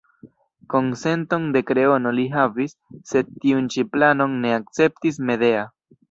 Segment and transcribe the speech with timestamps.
[0.73, 2.73] Konsenton de Kreono li havis,
[3.11, 5.67] sed tiun ĉi planon ne akceptis Medea.